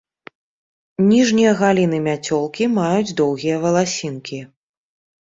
Ніжнія 1.11 1.51
галіны 1.61 2.01
мяцёлкі 2.09 2.71
маюць 2.81 3.15
доўгія 3.23 3.63
валасінкі. 3.71 4.47